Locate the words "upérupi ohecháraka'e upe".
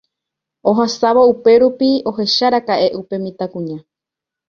1.31-3.15